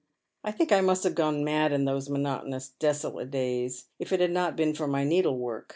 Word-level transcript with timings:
I 0.43 0.51
think 0.51 0.71
I 0.71 0.81
must 0.81 1.03
have 1.03 1.13
gone 1.13 1.43
mad 1.43 1.71
in 1.71 1.85
those 1.85 2.09
monotonous 2.09 2.69
desolate 2.69 3.29
days, 3.29 3.85
if 3.99 4.11
it 4.11 4.19
had 4.19 4.31
not 4.31 4.55
been 4.57 4.73
for 4.73 4.87
my 4.87 5.03
needlework. 5.03 5.69